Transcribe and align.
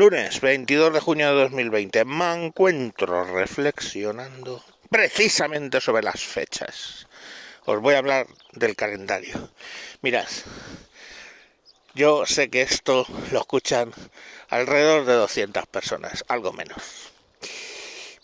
Lunes 0.00 0.40
22 0.40 0.94
de 0.94 1.00
junio 1.00 1.28
de 1.28 1.42
2020 1.42 2.06
me 2.06 2.32
encuentro 2.32 3.22
reflexionando 3.22 4.64
precisamente 4.88 5.78
sobre 5.82 6.02
las 6.02 6.22
fechas. 6.22 7.06
Os 7.66 7.82
voy 7.82 7.92
a 7.92 7.98
hablar 7.98 8.26
del 8.52 8.76
calendario. 8.76 9.50
Mirad, 10.00 10.26
yo 11.92 12.24
sé 12.24 12.48
que 12.48 12.62
esto 12.62 13.06
lo 13.30 13.40
escuchan 13.40 13.92
alrededor 14.48 15.04
de 15.04 15.12
200 15.12 15.66
personas, 15.66 16.24
algo 16.28 16.54
menos. 16.54 17.12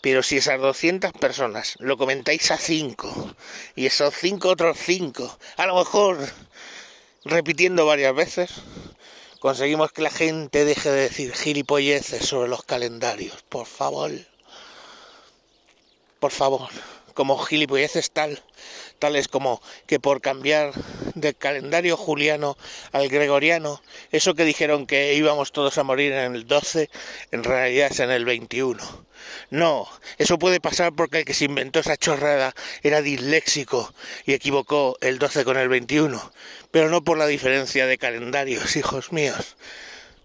Pero 0.01 0.23
si 0.23 0.37
esas 0.37 0.59
200 0.59 1.11
personas 1.11 1.75
lo 1.77 1.95
comentáis 1.95 2.49
a 2.49 2.57
5 2.57 3.35
y 3.75 3.85
esos 3.85 4.15
5 4.15 4.49
otros 4.49 4.79
5, 4.79 5.39
a 5.57 5.67
lo 5.67 5.75
mejor 5.75 6.27
repitiendo 7.23 7.85
varias 7.85 8.15
veces, 8.15 8.63
conseguimos 9.39 9.91
que 9.91 10.01
la 10.01 10.09
gente 10.09 10.65
deje 10.65 10.89
de 10.89 11.01
decir 11.01 11.33
gilipolleces 11.33 12.25
sobre 12.25 12.49
los 12.49 12.63
calendarios. 12.63 13.43
Por 13.49 13.65
favor. 13.65 14.11
Por 16.19 16.31
favor. 16.31 16.69
Como 17.13 17.37
gilipolleces 17.39 18.11
tal, 18.11 18.43
tales 18.99 19.27
como 19.27 19.61
que 19.87 19.99
por 19.99 20.21
cambiar 20.21 20.71
del 21.15 21.35
calendario 21.35 21.97
juliano 21.97 22.57
al 22.91 23.09
gregoriano, 23.09 23.81
eso 24.11 24.35
que 24.35 24.45
dijeron 24.45 24.85
que 24.85 25.15
íbamos 25.15 25.51
todos 25.51 25.77
a 25.77 25.83
morir 25.83 26.13
en 26.13 26.35
el 26.35 26.45
12, 26.45 26.89
en 27.31 27.43
realidad 27.43 27.89
es 27.91 27.99
en 27.99 28.11
el 28.11 28.25
21. 28.25 29.06
No, 29.49 29.87
eso 30.17 30.37
puede 30.37 30.59
pasar 30.59 30.93
porque 30.93 31.19
el 31.19 31.25
que 31.25 31.33
se 31.33 31.45
inventó 31.45 31.79
esa 31.79 31.97
chorrada 31.97 32.53
era 32.83 33.01
disléxico 33.01 33.93
y 34.25 34.33
equivocó 34.33 34.97
el 35.01 35.19
12 35.19 35.45
con 35.45 35.57
el 35.57 35.69
21, 35.69 36.31
pero 36.71 36.89
no 36.89 37.03
por 37.03 37.17
la 37.17 37.27
diferencia 37.27 37.85
de 37.87 37.97
calendarios, 37.97 38.75
hijos 38.75 39.11
míos, 39.11 39.55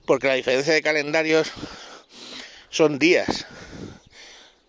porque 0.07 0.29
la 0.29 0.35
diferencia 0.35 0.75
de 0.75 0.83
calendarios 0.83 1.53
son 2.71 2.99
días, 2.99 3.47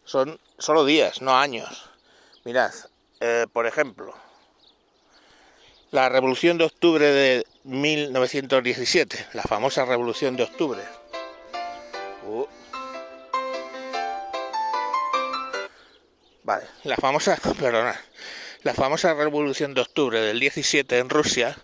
son 0.05 0.39
solo 0.57 0.85
días, 0.85 1.21
no 1.21 1.37
años. 1.37 1.89
Mirad, 2.43 2.73
eh, 3.21 3.47
por 3.51 3.65
ejemplo, 3.65 4.13
la 5.91 6.09
Revolución 6.09 6.57
de 6.57 6.65
Octubre 6.65 7.05
de 7.05 7.45
1917, 7.63 9.27
la 9.33 9.43
famosa 9.43 9.85
Revolución 9.85 10.35
de 10.35 10.43
Octubre. 10.43 10.81
Vale, 16.43 16.65
la 16.83 16.97
famosa, 16.97 17.37
perdona, 17.59 17.99
la 18.63 18.73
famosa 18.73 19.13
Revolución 19.13 19.73
de 19.73 19.81
Octubre 19.81 20.19
del 20.19 20.39
17 20.41 20.97
en 20.97 21.09
Rusia, 21.09 21.57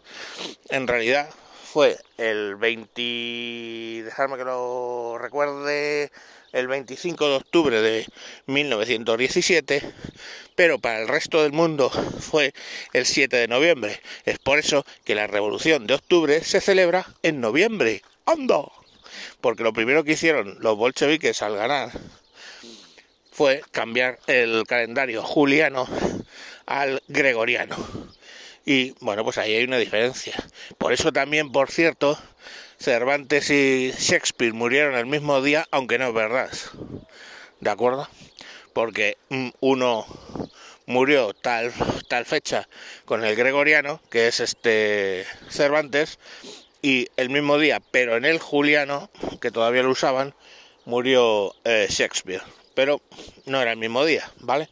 en 0.69 0.87
realidad 0.87 1.29
fue 1.71 1.97
el 2.17 2.55
20, 2.55 4.03
dejarme 4.05 4.37
que 4.37 4.45
lo 4.45 5.17
recuerde, 5.17 6.11
el 6.53 6.67
25 6.67 7.27
de 7.27 7.35
octubre 7.35 7.81
de 7.81 8.07
1917, 8.47 9.83
pero 10.55 10.79
para 10.79 11.01
el 11.01 11.09
resto 11.09 11.43
del 11.43 11.51
mundo 11.51 11.89
fue 11.89 12.53
el 12.93 13.05
7 13.05 13.35
de 13.35 13.47
noviembre. 13.47 14.01
Es 14.25 14.39
por 14.39 14.59
eso 14.59 14.85
que 15.03 15.13
la 15.13 15.27
Revolución 15.27 15.87
de 15.87 15.95
Octubre 15.95 16.43
se 16.43 16.61
celebra 16.61 17.05
en 17.21 17.41
noviembre. 17.41 18.01
¡Anda! 18.25 18.63
Porque 19.41 19.63
lo 19.63 19.73
primero 19.73 20.03
que 20.03 20.13
hicieron 20.13 20.57
los 20.59 20.77
bolcheviques 20.77 21.41
al 21.41 21.55
ganar 21.55 21.91
fue 23.39 23.63
cambiar 23.71 24.19
el 24.27 24.65
calendario 24.67 25.23
juliano 25.23 25.87
al 26.65 27.01
gregoriano. 27.07 27.77
Y 28.65 28.93
bueno, 28.99 29.23
pues 29.23 29.37
ahí 29.37 29.55
hay 29.55 29.63
una 29.63 29.77
diferencia. 29.77 30.33
Por 30.77 30.91
eso 30.91 31.13
también, 31.13 31.49
por 31.53 31.71
cierto, 31.71 32.19
Cervantes 32.81 33.49
y 33.49 33.93
Shakespeare 33.97 34.51
murieron 34.51 34.95
el 34.95 35.05
mismo 35.05 35.41
día, 35.41 35.65
aunque 35.71 35.97
no 35.97 36.09
es 36.09 36.13
verdad. 36.13 36.49
¿De 37.61 37.69
acuerdo? 37.69 38.09
Porque 38.73 39.17
mm, 39.29 39.51
uno 39.61 40.05
murió 40.85 41.33
tal, 41.33 41.71
tal 42.09 42.25
fecha 42.25 42.67
con 43.05 43.23
el 43.23 43.37
gregoriano, 43.37 44.01
que 44.09 44.27
es 44.27 44.41
este 44.41 45.25
Cervantes, 45.49 46.19
y 46.81 47.07
el 47.15 47.29
mismo 47.29 47.57
día, 47.57 47.81
pero 47.91 48.17
en 48.17 48.25
el 48.25 48.39
juliano, 48.39 49.09
que 49.39 49.49
todavía 49.49 49.83
lo 49.83 49.91
usaban, 49.91 50.35
murió 50.83 51.55
eh, 51.63 51.87
Shakespeare. 51.89 52.41
Pero 52.79 53.01
no 53.45 53.61
era 53.61 53.73
el 53.73 53.77
mismo 53.77 54.05
día, 54.05 54.31
¿vale? 54.39 54.69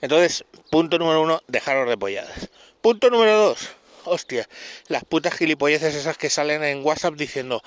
Entonces, 0.00 0.44
punto 0.70 1.00
número 1.00 1.20
uno, 1.20 1.42
dejaros 1.48 1.88
de 1.88 1.98
polladas. 1.98 2.48
Punto 2.80 3.10
número 3.10 3.36
dos, 3.36 3.70
hostia, 4.04 4.48
las 4.86 5.04
putas 5.04 5.34
gilipolleces 5.34 5.96
esas 5.96 6.16
que 6.16 6.30
salen 6.30 6.62
en 6.62 6.84
WhatsApp 6.84 7.14
diciendo 7.14 7.60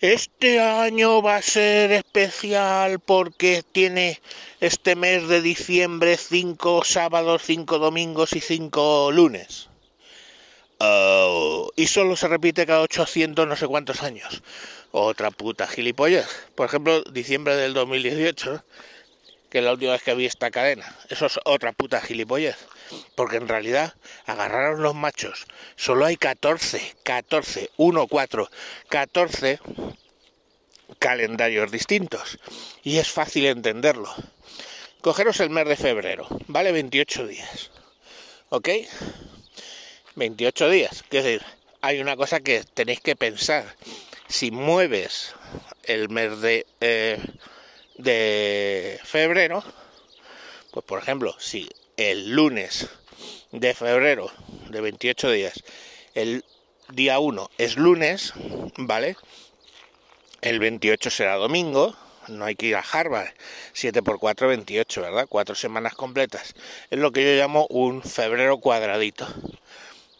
este 0.00 0.58
año 0.58 1.22
va 1.22 1.36
a 1.36 1.42
ser 1.42 1.92
especial 1.92 2.98
porque 2.98 3.62
tiene 3.70 4.20
este 4.58 4.96
mes 4.96 5.28
de 5.28 5.42
diciembre 5.42 6.16
cinco 6.16 6.82
sábados, 6.82 7.42
cinco 7.44 7.78
domingos 7.78 8.32
y 8.32 8.40
cinco 8.40 9.12
lunes. 9.12 9.68
Oh, 10.78 11.70
y 11.74 11.86
solo 11.86 12.16
se 12.16 12.28
repite 12.28 12.66
cada 12.66 12.82
800 12.82 13.46
no 13.46 13.56
sé 13.56 13.66
cuántos 13.66 14.02
años. 14.02 14.42
Otra 14.90 15.30
puta 15.30 15.66
gilipollas. 15.66 16.28
Por 16.54 16.66
ejemplo, 16.66 17.02
diciembre 17.04 17.56
del 17.56 17.74
2018, 17.74 18.62
que 19.48 19.58
es 19.58 19.64
la 19.64 19.72
última 19.72 19.92
vez 19.92 20.02
que 20.02 20.14
vi 20.14 20.26
esta 20.26 20.50
cadena. 20.50 20.94
Eso 21.08 21.26
es 21.26 21.40
otra 21.44 21.72
puta 21.72 22.00
gilipollez. 22.00 22.56
Porque 23.14 23.36
en 23.36 23.48
realidad 23.48 23.94
agarraron 24.26 24.82
los 24.82 24.94
machos. 24.94 25.46
Solo 25.76 26.04
hay 26.04 26.16
14, 26.16 26.96
14, 27.02 27.70
1, 27.76 28.06
4, 28.06 28.50
14 28.88 29.60
calendarios 30.98 31.70
distintos. 31.70 32.38
Y 32.82 32.98
es 32.98 33.10
fácil 33.10 33.46
entenderlo. 33.46 34.12
Cogeros 35.00 35.40
el 35.40 35.50
mes 35.50 35.66
de 35.66 35.76
febrero. 35.76 36.26
Vale 36.48 36.72
28 36.72 37.26
días. 37.26 37.70
¿Ok? 38.50 38.68
28 40.16 40.70
días. 40.70 41.04
Es 41.10 41.24
decir, 41.24 41.42
hay 41.80 42.00
una 42.00 42.16
cosa 42.16 42.40
que 42.40 42.64
tenéis 42.74 43.00
que 43.00 43.16
pensar. 43.16 43.76
Si 44.28 44.50
mueves 44.50 45.34
el 45.84 46.08
mes 46.08 46.40
de, 46.40 46.66
eh, 46.80 47.20
febrero, 49.04 49.62
pues 50.72 50.84
por 50.84 51.00
ejemplo, 51.00 51.36
si 51.38 51.68
el 51.96 52.30
lunes 52.30 52.88
de 53.52 53.74
febrero 53.74 54.30
de 54.68 54.80
28 54.80 55.30
días, 55.30 55.62
el 56.14 56.44
día 56.88 57.18
1 57.18 57.50
es 57.58 57.76
lunes, 57.76 58.32
¿vale? 58.76 59.16
El 60.40 60.58
28 60.58 61.10
será 61.10 61.36
domingo, 61.36 61.96
no 62.28 62.44
hay 62.44 62.56
que 62.56 62.66
ir 62.66 62.76
a 62.76 62.80
Harvard, 62.80 63.28
7 63.72 64.02
por 64.02 64.18
4, 64.18 64.48
28, 64.48 65.02
¿verdad? 65.02 65.26
Cuatro 65.28 65.54
semanas 65.54 65.94
completas. 65.94 66.54
Es 66.90 66.98
lo 66.98 67.12
que 67.12 67.22
yo 67.22 67.40
llamo 67.40 67.66
un 67.68 68.02
febrero 68.02 68.58
cuadradito. 68.58 69.26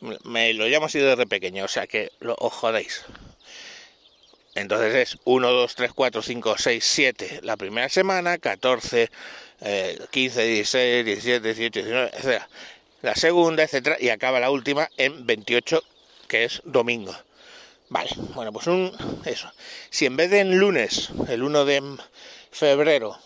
Me 0.00 0.52
lo 0.52 0.66
llamo 0.66 0.86
así 0.86 0.98
desde 0.98 1.26
pequeño, 1.26 1.64
o 1.64 1.68
sea 1.68 1.86
que 1.86 2.12
lo, 2.20 2.34
os 2.38 2.52
jodéis. 2.52 3.04
Entonces 4.54 4.94
es 4.94 5.18
1, 5.24 5.50
2, 5.50 5.74
3, 5.74 5.92
4, 5.94 6.22
5, 6.22 6.54
6, 6.58 6.84
7 6.84 7.40
la 7.42 7.56
primera 7.56 7.88
semana, 7.88 8.38
14, 8.38 9.10
eh, 9.60 9.98
15, 10.10 10.44
16, 10.44 11.04
17, 11.04 11.54
18, 11.54 11.80
19, 11.80 12.10
etc. 12.16 12.42
La 13.02 13.14
segunda, 13.14 13.62
etcétera, 13.62 13.96
y 14.00 14.08
acaba 14.08 14.40
la 14.40 14.50
última 14.50 14.88
en 14.96 15.26
28, 15.26 15.82
que 16.26 16.44
es 16.44 16.62
domingo. 16.64 17.14
Vale, 17.88 18.10
bueno, 18.34 18.52
pues 18.52 18.66
un 18.66 18.92
eso. 19.24 19.52
Si 19.90 20.06
en 20.06 20.16
vez 20.16 20.30
de 20.30 20.40
en 20.40 20.58
lunes, 20.58 21.10
el 21.28 21.42
1 21.42 21.64
de 21.64 21.98
febrero, 22.50 23.18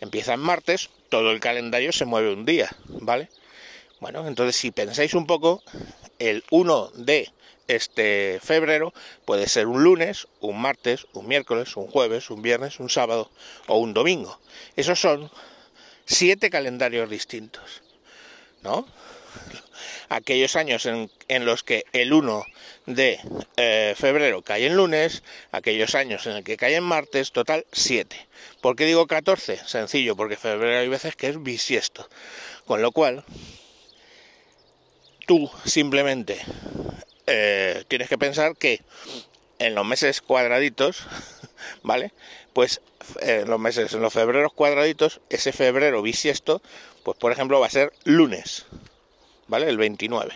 empieza 0.00 0.34
en 0.34 0.40
martes, 0.40 0.90
todo 1.08 1.30
el 1.30 1.40
calendario 1.40 1.92
se 1.92 2.04
mueve 2.04 2.32
un 2.32 2.44
día, 2.44 2.70
¿vale? 2.86 3.28
Bueno, 4.00 4.26
entonces 4.28 4.56
si 4.56 4.70
pensáis 4.70 5.14
un 5.14 5.26
poco, 5.26 5.62
el 6.18 6.44
1 6.50 6.90
de 6.94 7.30
este 7.66 8.40
febrero 8.42 8.94
puede 9.24 9.48
ser 9.48 9.66
un 9.66 9.82
lunes, 9.82 10.28
un 10.40 10.60
martes, 10.60 11.06
un 11.12 11.26
miércoles, 11.26 11.76
un 11.76 11.88
jueves, 11.88 12.30
un 12.30 12.40
viernes, 12.40 12.80
un 12.80 12.88
sábado 12.88 13.30
o 13.66 13.78
un 13.78 13.94
domingo. 13.94 14.40
Esos 14.76 15.00
son 15.00 15.30
siete 16.06 16.48
calendarios 16.48 17.10
distintos, 17.10 17.82
¿no? 18.62 18.86
Aquellos 20.08 20.56
años 20.56 20.86
en, 20.86 21.44
los 21.44 21.62
que 21.62 21.84
el 21.92 22.12
1 22.12 22.46
de 22.86 23.20
eh, 23.58 23.94
febrero 23.96 24.40
cae 24.40 24.66
en 24.66 24.74
lunes, 24.74 25.22
aquellos 25.52 25.94
años 25.94 26.26
en 26.26 26.36
el 26.36 26.44
que 26.44 26.56
cae 26.56 26.76
en 26.76 26.84
martes, 26.84 27.32
total 27.32 27.66
7. 27.72 28.16
¿Por 28.62 28.74
qué 28.74 28.86
digo 28.86 29.06
14? 29.06 29.60
Sencillo, 29.66 30.16
porque 30.16 30.36
febrero 30.36 30.78
hay 30.80 30.88
veces 30.88 31.14
que 31.14 31.28
es 31.28 31.42
bisiesto. 31.42 32.08
Con 32.64 32.80
lo 32.80 32.90
cual, 32.90 33.22
tú 35.28 35.50
simplemente 35.66 36.40
eh, 37.26 37.84
tienes 37.86 38.08
que 38.08 38.16
pensar 38.16 38.56
que 38.56 38.80
en 39.58 39.74
los 39.74 39.84
meses 39.84 40.22
cuadraditos, 40.22 41.06
¿vale? 41.82 42.12
Pues 42.54 42.80
en 43.20 43.48
los 43.48 43.60
meses, 43.60 43.92
en 43.92 44.00
los 44.00 44.12
febreros 44.12 44.54
cuadraditos, 44.54 45.20
ese 45.28 45.52
febrero 45.52 46.00
bisiesto, 46.00 46.62
pues 47.04 47.18
por 47.18 47.30
ejemplo 47.30 47.60
va 47.60 47.66
a 47.66 47.70
ser 47.70 47.92
lunes, 48.04 48.64
¿vale? 49.48 49.68
El 49.68 49.76
29. 49.76 50.32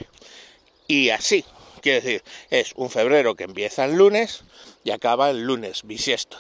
Y 0.89 1.09
así, 1.09 1.45
Quiere 1.83 2.01
decir, 2.01 2.23
es 2.51 2.75
un 2.77 2.91
febrero 2.91 3.35
que 3.35 3.43
empieza 3.43 3.85
el 3.85 3.97
lunes 3.97 4.45
y 4.85 4.93
acaba 4.93 5.31
el 5.31 5.43
lunes, 5.43 5.83
bisiesto. 5.83 6.37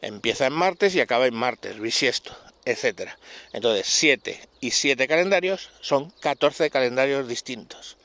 Empieza 0.00 0.46
en 0.46 0.52
martes 0.52 0.94
y 0.94 1.00
acaba 1.00 1.26
en 1.26 1.34
martes, 1.34 1.80
bisiesto, 1.80 2.36
etcétera. 2.66 3.18
Entonces, 3.52 3.86
7 3.88 4.38
y 4.60 4.72
7 4.72 5.08
calendarios 5.08 5.70
son 5.80 6.10
14 6.20 6.68
calendarios 6.68 7.26
distintos. 7.26 7.96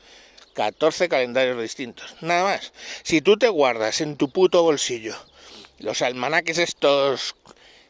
14 0.53 1.09
calendarios 1.09 1.61
distintos. 1.61 2.15
Nada 2.21 2.43
más. 2.43 2.71
Si 3.03 3.21
tú 3.21 3.37
te 3.37 3.49
guardas 3.49 3.99
en 3.99 4.15
tu 4.15 4.29
puto 4.29 4.63
bolsillo 4.63 5.15
los 5.79 6.01
almanaques 6.01 6.59
estos 6.59 7.35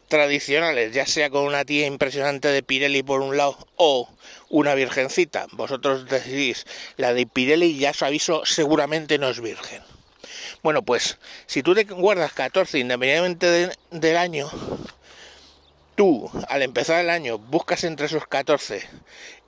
tradicionales, 0.07 0.93
ya 0.93 1.05
sea 1.05 1.29
con 1.29 1.43
una 1.43 1.65
tía 1.65 1.85
impresionante 1.85 2.47
de 2.47 2.63
Pirelli 2.63 3.03
por 3.03 3.21
un 3.21 3.37
lado 3.37 3.57
o 3.75 4.09
una 4.49 4.75
virgencita, 4.75 5.47
vosotros 5.51 6.05
decidís, 6.07 6.65
la 6.97 7.13
de 7.13 7.25
Pirelli 7.25 7.77
ya 7.77 7.91
os 7.91 8.01
aviso 8.01 8.45
seguramente 8.45 9.17
no 9.17 9.29
es 9.29 9.41
virgen. 9.41 9.81
Bueno, 10.63 10.83
pues 10.83 11.17
si 11.47 11.63
tú 11.63 11.73
te 11.73 11.83
guardas 11.85 12.33
14 12.33 12.79
independientemente 12.79 13.71
del 13.89 14.17
año, 14.17 14.49
tú 16.01 16.31
al 16.47 16.63
empezar 16.63 16.99
el 16.99 17.11
año 17.11 17.37
buscas 17.37 17.83
entre 17.83 18.07
esos 18.07 18.25
14 18.25 18.81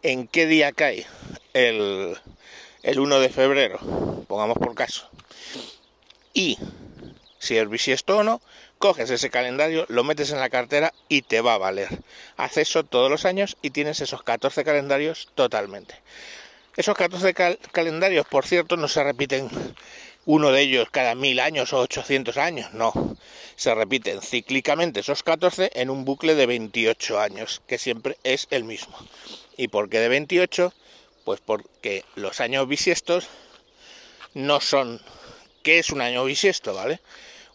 en 0.04 0.28
qué 0.28 0.46
día 0.46 0.72
cae 0.72 1.08
el, 1.54 2.16
el 2.84 3.00
1 3.00 3.20
de 3.20 3.30
febrero, 3.30 3.80
pongamos 4.28 4.60
por 4.60 4.76
caso, 4.76 5.10
y 6.32 6.60
si 7.40 7.58
es 7.58 7.68
bisiesto 7.68 8.20
o 8.20 8.24
no, 8.24 8.40
coges 8.78 9.10
ese 9.10 9.32
calendario, 9.32 9.88
lo 9.90 10.04
metes 10.04 10.30
en 10.30 10.40
la 10.40 10.52
cartera 10.52 10.94
y 11.10 11.24
te 11.24 11.42
va 11.42 11.56
a 11.56 11.58
valer. 11.58 11.90
Haces 12.38 12.70
eso 12.70 12.84
todos 12.84 13.10
los 13.10 13.26
años 13.26 13.58
y 13.64 13.72
tienes 13.72 14.00
esos 14.02 14.22
14 14.22 14.64
calendarios 14.64 15.30
totalmente. 15.34 15.96
Esos 16.78 16.96
14 16.96 17.34
calendarios, 17.72 18.28
por 18.28 18.46
cierto, 18.46 18.78
no 18.78 18.88
se 18.88 19.04
repiten 19.04 19.50
uno 20.26 20.52
de 20.52 20.62
ellos 20.62 20.90
cada 20.92 21.16
mil 21.16 21.40
años 21.40 21.74
o 21.74 21.80
800 21.80 22.38
años, 22.38 22.74
no. 22.74 22.94
Se 23.56 23.74
repiten 23.76 24.22
cíclicamente 24.22 25.02
esos 25.02 25.24
14 25.24 25.72
en 25.74 25.90
un 25.90 26.06
bucle 26.06 26.36
de 26.36 26.46
28 26.46 27.20
años, 27.20 27.62
que 27.68 27.78
siempre 27.78 28.18
es 28.24 28.48
el 28.50 28.64
mismo. 28.64 28.98
¿Y 29.58 29.68
por 29.68 29.90
qué 29.90 30.00
de 30.00 30.10
28? 30.10 30.74
Pues 31.26 31.42
porque 31.42 32.06
los 32.16 32.40
años 32.40 32.68
bisiestos 32.68 33.28
no 34.34 34.60
son... 34.62 35.02
¿Qué 35.62 35.80
es 35.80 35.92
un 35.92 36.02
año 36.02 36.26
bisiesto, 36.26 36.74
vale? 36.74 37.00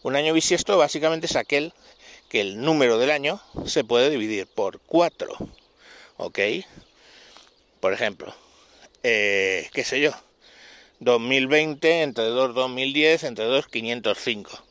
Un 0.01 0.15
año 0.15 0.33
bisiesto 0.33 0.77
básicamente 0.77 1.27
es 1.27 1.35
aquel 1.35 1.73
que 2.29 2.41
el 2.41 2.61
número 2.61 2.97
del 2.97 3.11
año 3.11 3.41
se 3.65 3.83
puede 3.83 4.09
dividir 4.09 4.47
por 4.47 4.79
4. 4.79 5.35
¿Ok? 6.17 6.39
Por 7.79 7.93
ejemplo, 7.93 8.33
eh, 9.03 9.69
qué 9.73 9.83
sé 9.83 9.99
yo, 10.01 10.11
2020 10.99 12.01
entre 12.01 12.25
2 12.25 12.53
2010 12.53 13.23
entre 13.23 13.45
2 13.45 13.67
505. 13.67 14.63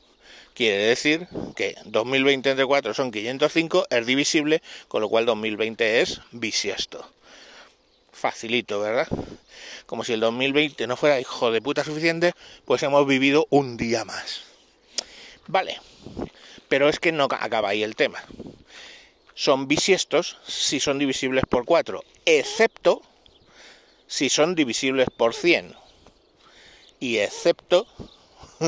Quiere 0.55 0.77
decir 0.77 1.29
que 1.57 1.77
2020 1.85 2.51
entre 2.51 2.67
4 2.67 2.93
son 2.93 3.11
505, 3.11 3.87
es 3.91 4.07
divisible, 4.07 4.61
con 4.89 5.01
lo 5.01 5.09
cual 5.09 5.25
2020 5.25 6.01
es 6.01 6.21
bisiesto. 6.33 7.09
Facilito, 8.13 8.81
¿verdad? 8.81 9.09
Como 9.87 10.05
si 10.05 10.13
el 10.13 10.21
2020 10.21 10.87
no 10.87 10.97
fuera 10.97 11.21
hijo 11.21 11.51
de 11.51 11.63
puta 11.63 11.85
suficiente, 11.85 12.33
pues 12.65 12.83
hemos 12.83 13.07
vivido 13.07 13.47
un 13.51 13.77
día 13.77 14.05
más. 14.05 14.43
Vale, 15.47 15.81
pero 16.69 16.89
es 16.89 16.99
que 16.99 17.13
no 17.13 17.25
acaba 17.25 17.71
ahí 17.71 17.83
el 17.83 17.97
tema. 17.97 18.23
Son 19.35 19.69
bisiestos 19.69 20.37
si 20.47 20.81
son 20.81 20.99
divisibles 20.99 21.45
por 21.49 21.65
4, 21.65 22.03
excepto 22.27 23.01
si 24.09 24.29
son 24.29 24.55
divisibles 24.55 25.09
por 25.17 25.35
100. 25.35 25.88
Y 27.01 27.19
excepto 27.19 27.87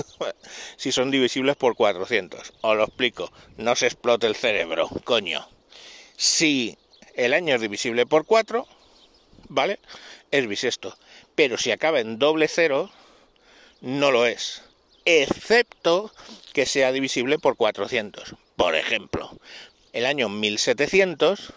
si 0.76 0.92
son 0.92 1.10
divisibles 1.10 1.56
por 1.56 1.74
400. 1.74 2.52
Os 2.60 2.76
lo 2.76 2.84
explico, 2.84 3.32
no 3.56 3.74
se 3.76 3.86
explote 3.86 4.26
el 4.26 4.36
cerebro, 4.36 4.88
coño. 5.04 5.48
Si 6.16 6.76
el 7.14 7.34
año 7.34 7.54
es 7.54 7.60
divisible 7.60 8.06
por 8.06 8.26
4, 8.26 8.66
¿vale? 9.48 9.80
Es 10.30 10.46
bisiesto. 10.46 10.96
Pero 11.34 11.58
si 11.58 11.70
acaba 11.70 12.00
en 12.00 12.18
doble 12.18 12.46
cero, 12.48 12.90
no 13.80 14.10
lo 14.10 14.26
es 14.26 14.62
excepto 15.04 16.12
que 16.52 16.66
sea 16.66 16.92
divisible 16.92 17.38
por 17.38 17.56
400. 17.56 18.34
Por 18.56 18.74
ejemplo, 18.74 19.30
el 19.92 20.06
año 20.06 20.28
1700, 20.28 21.52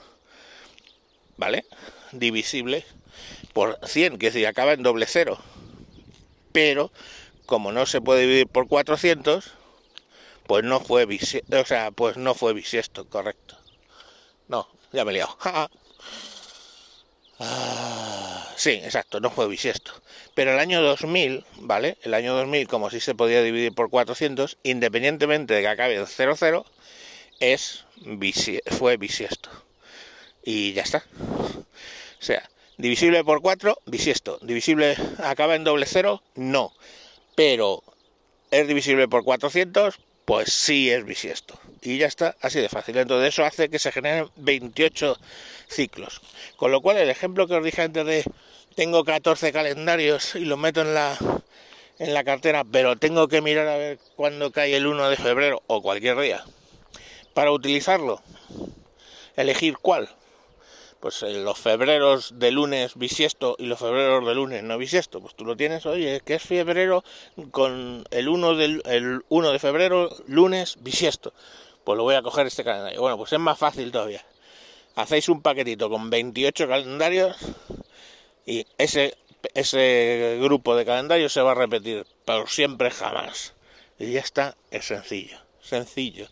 ¿vale? 1.38 1.66
Divisible 2.12 2.86
por 3.54 3.80
100, 3.86 4.18
que 4.18 4.32
si 4.32 4.46
acaba 4.46 4.74
en 4.74 4.84
doble 4.84 5.06
cero. 5.08 5.40
Pero, 6.54 6.92
como 7.46 7.74
no 7.74 7.86
se 7.86 8.02
puede 8.02 8.22
dividir 8.22 8.48
por 8.48 8.68
400, 8.70 9.52
pues 10.48 10.64
no 10.64 10.80
fue 10.80 11.06
bisiesto, 11.06 11.60
o 11.60 11.66
sea, 11.66 11.92
pues 11.92 12.18
no 12.18 12.36
fue 12.36 12.54
bisiesto, 12.54 13.10
correcto. 13.10 13.58
No, 14.48 14.68
ya 14.94 15.06
me 15.06 15.12
he 15.12 15.16
liado. 15.16 15.38
Ah, 17.40 18.48
sí, 18.56 18.72
exacto, 18.72 19.20
no 19.20 19.30
fue 19.32 19.48
bisiesto. 19.48 19.92
Pero 20.34 20.54
el 20.54 20.60
año 20.60 20.82
2000, 20.82 21.46
¿vale? 21.58 21.98
El 22.04 22.14
año 22.14 22.34
2000, 22.36 22.68
como 22.68 22.90
si 22.90 23.00
se 23.00 23.16
podía 23.16 23.42
dividir 23.42 23.74
por 23.74 23.90
400, 23.90 24.58
independientemente 24.64 25.54
de 25.54 25.62
que 25.62 25.68
acabe 25.68 25.96
en 25.96 26.08
00, 26.08 26.66
es 27.40 27.86
fue 28.68 28.98
bisiesto. 28.98 29.50
Y 30.44 30.74
ya 30.74 30.84
está. 30.84 31.04
O 32.20 32.24
sea, 32.24 32.50
divisible 32.78 33.24
por 33.24 33.42
4, 33.42 33.78
bisiesto. 33.86 34.40
Divisible 34.42 34.96
acaba 35.20 35.56
en 35.56 35.64
doble 35.64 35.86
cero, 35.86 36.22
no. 36.36 36.74
Pero 37.36 37.84
es 38.52 38.68
divisible 38.68 39.08
por 39.08 39.24
400, 39.24 40.00
pues 40.26 40.52
sí 40.52 40.90
es 40.90 41.06
bisiesto. 41.06 41.60
Y 41.82 41.98
ya 41.98 42.08
está, 42.08 42.36
así 42.42 42.60
de 42.60 42.70
fácil. 42.70 42.98
Entonces 42.98 43.30
eso 43.30 43.44
hace 43.44 43.70
que 43.70 43.80
se 43.80 43.92
generen 43.92 44.30
28 44.38 45.18
ciclos. 45.68 46.22
Con 46.56 46.72
lo 46.72 46.82
cual 46.82 46.98
el 46.98 47.10
ejemplo 47.10 47.48
que 47.48 47.56
os 47.56 47.64
dije 47.64 47.82
antes 47.82 48.06
de 48.06 48.24
tengo 48.76 49.04
14 49.04 49.52
calendarios 49.52 50.36
y 50.36 50.46
los 50.46 50.58
meto 50.58 50.82
en 50.82 50.94
la 50.94 51.18
en 52.00 52.14
la 52.14 52.24
cartera, 52.24 52.64
pero 52.64 52.96
tengo 52.96 53.28
que 53.28 53.42
mirar 53.42 53.68
a 53.68 53.78
ver 53.78 54.00
cuándo 54.16 54.52
cae 54.52 54.76
el 54.76 54.88
1 54.88 55.10
de 55.10 55.16
febrero 55.16 55.62
o 55.68 55.82
cualquier 55.82 56.20
día 56.20 56.44
para 57.34 57.52
utilizarlo. 57.52 58.22
Elegir 59.36 59.78
cuál 59.78 60.10
pues 61.04 61.22
eh, 61.22 61.34
los 61.34 61.60
febreros 61.60 62.40
de 62.40 62.50
lunes 62.50 62.96
bisiesto 62.96 63.58
y 63.60 63.66
los 63.66 63.78
febreros 63.78 64.26
de 64.26 64.36
lunes 64.36 64.64
no 64.64 64.78
bisiesto, 64.78 65.20
pues 65.20 65.36
tú 65.36 65.44
lo 65.44 65.58
tienes, 65.58 65.86
oye, 65.86 66.22
que 66.24 66.36
es 66.36 66.42
febrero 66.42 67.04
con 67.52 68.06
el 68.10 68.30
1, 68.30 68.56
del, 68.56 68.82
el 68.86 69.22
1 69.28 69.52
de 69.52 69.60
febrero, 69.60 70.16
lunes 70.28 70.78
bisiesto. 70.80 71.34
Pues 71.84 71.98
lo 71.98 72.04
voy 72.04 72.16
a 72.16 72.22
coger 72.22 72.48
este 72.48 72.64
calendario. 72.64 73.02
Bueno, 73.02 73.18
pues 73.18 73.34
es 73.34 73.40
más 73.40 73.60
fácil 73.60 73.92
todavía. 73.92 74.24
Hacéis 74.96 75.28
un 75.28 75.42
paquetito 75.42 75.90
con 75.90 76.10
28 76.10 76.70
calendarios 76.70 77.36
y 78.46 78.66
ese, 78.78 79.18
ese 79.56 80.38
grupo 80.40 80.74
de 80.78 80.86
calendarios 80.86 81.34
se 81.34 81.42
va 81.42 81.52
a 81.52 81.56
repetir 81.56 82.08
por 82.24 82.48
siempre 82.48 82.92
jamás. 82.92 83.54
Y 84.00 84.14
ya 84.14 84.22
está, 84.22 84.56
es 84.72 84.86
sencillo, 84.86 85.38
sencillo. 85.62 86.30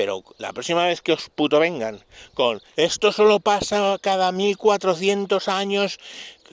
Pero 0.00 0.24
la 0.38 0.54
próxima 0.54 0.86
vez 0.86 1.02
que 1.02 1.12
os 1.12 1.28
puto 1.28 1.60
vengan 1.60 2.02
con 2.32 2.62
esto 2.76 3.12
solo 3.12 3.38
pasa 3.38 3.98
cada 4.00 4.32
1400 4.32 5.46
años, 5.48 6.00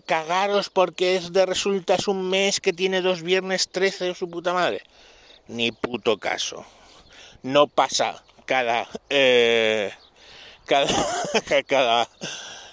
cagaros 0.06 0.70
porque 0.70 1.16
es 1.16 1.32
de 1.32 1.46
resulta 1.46 1.96
es 1.96 2.10
un 2.10 2.30
mes 2.30 2.60
que 2.60 2.74
tiene 2.74 3.02
dos 3.02 3.22
viernes 3.22 3.70
13 3.70 4.10
o 4.10 4.16
su 4.16 4.30
puta 4.30 4.52
madre. 4.52 4.82
Ni 5.48 5.72
puto 5.72 6.18
caso. 6.18 6.66
No 7.42 7.68
pasa 7.68 8.22
cada 8.46 8.86
eh, 9.10 9.94
cada 10.66 10.92
cada 11.68 12.10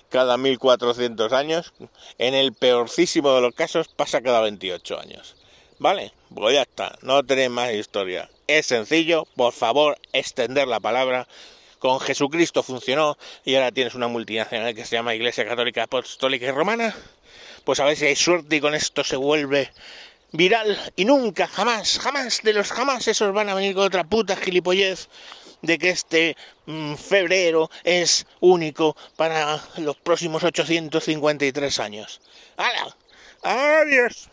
cada 0.08 0.36
1400 0.36 1.32
años. 1.34 1.72
En 2.18 2.34
el 2.34 2.52
peorcísimo 2.52 3.32
de 3.32 3.42
los 3.42 3.54
casos 3.54 3.86
pasa 3.86 4.22
cada 4.22 4.40
28 4.40 4.98
años. 4.98 5.36
¿Vale? 5.78 6.12
Pues 6.34 6.56
ya 6.56 6.62
está, 6.62 6.98
no 7.02 7.22
tenéis 7.22 7.50
más 7.50 7.72
historia. 7.72 8.28
Es 8.46 8.66
sencillo, 8.66 9.26
por 9.36 9.54
favor, 9.54 9.98
extender 10.12 10.68
la 10.68 10.78
palabra. 10.78 11.26
Con 11.78 11.98
Jesucristo 11.98 12.62
funcionó 12.62 13.16
y 13.44 13.54
ahora 13.54 13.72
tienes 13.72 13.94
una 13.94 14.06
multinacional 14.06 14.74
que 14.74 14.84
se 14.84 14.96
llama 14.96 15.14
Iglesia 15.14 15.46
Católica 15.46 15.84
Apostólica 15.84 16.46
y 16.46 16.50
Romana. 16.50 16.94
Pues 17.64 17.80
a 17.80 17.84
ver 17.86 17.96
si 17.96 18.04
hay 18.04 18.16
suerte 18.16 18.56
y 18.56 18.60
con 18.60 18.74
esto 18.74 19.02
se 19.02 19.16
vuelve 19.16 19.70
viral 20.32 20.78
y 20.96 21.06
nunca, 21.06 21.46
jamás, 21.46 21.98
jamás 21.98 22.40
de 22.42 22.52
los 22.52 22.70
jamás 22.70 23.08
esos 23.08 23.32
van 23.32 23.48
a 23.48 23.54
venir 23.54 23.74
con 23.74 23.84
otra 23.84 24.04
puta 24.04 24.36
gilipollez 24.36 25.08
de 25.62 25.78
que 25.78 25.90
este 25.90 26.36
mm, 26.66 26.96
febrero 26.96 27.70
es 27.82 28.26
único 28.40 28.94
para 29.16 29.58
los 29.78 29.96
próximos 29.96 30.44
853 30.44 31.78
años. 31.78 32.20
¡Hala! 32.58 32.94
¡Adiós! 33.42 34.28